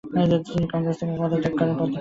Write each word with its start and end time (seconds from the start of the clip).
তিনি 0.47 0.65
কংগ্রেস 0.71 0.95
থেকে 0.99 1.13
পদত্যাগ 1.21 1.53
করেন। 1.57 1.71